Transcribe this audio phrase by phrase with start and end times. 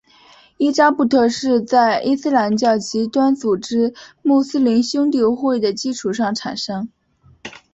[0.57, 3.93] 伊扎布特是在伊斯兰教极端组织
[4.23, 6.89] 穆斯林兄弟会的基础上产生。